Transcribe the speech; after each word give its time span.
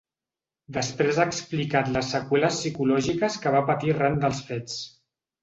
Després 0.77 1.19
ha 1.19 1.25
explicat 1.31 1.91
les 1.97 2.09
seqüeles 2.15 2.57
psicològiques 2.63 3.37
que 3.45 3.53
va 3.59 3.63
patir 3.69 3.95
arran 3.95 4.19
dels 4.27 4.43
fets. 4.51 4.83